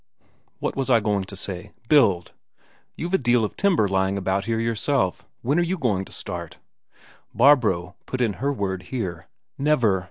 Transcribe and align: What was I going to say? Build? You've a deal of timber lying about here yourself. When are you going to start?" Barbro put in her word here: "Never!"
What 0.57 0.75
was 0.75 0.89
I 0.89 0.99
going 0.99 1.25
to 1.25 1.35
say? 1.35 1.73
Build? 1.87 2.31
You've 2.95 3.13
a 3.13 3.19
deal 3.19 3.45
of 3.45 3.55
timber 3.55 3.87
lying 3.87 4.17
about 4.17 4.45
here 4.45 4.59
yourself. 4.59 5.27
When 5.43 5.59
are 5.59 5.63
you 5.63 5.77
going 5.77 6.05
to 6.05 6.11
start?" 6.11 6.57
Barbro 7.35 7.93
put 8.07 8.19
in 8.19 8.33
her 8.41 8.51
word 8.51 8.87
here: 8.89 9.27
"Never!" 9.59 9.99